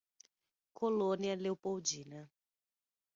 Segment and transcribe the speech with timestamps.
[0.73, 2.27] Colônia Leopoldina